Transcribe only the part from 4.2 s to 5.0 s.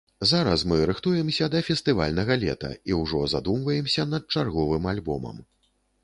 чарговым